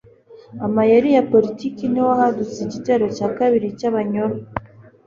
[0.65, 4.35] amayeri ya Politiki niho hadutse igitero cya kabiri cy'Abanyoro.